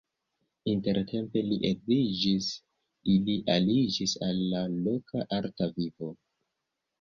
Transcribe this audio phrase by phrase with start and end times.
[0.71, 2.47] Intertempe li edziĝis,
[3.17, 6.11] ili aliĝis al la loka arta vivo.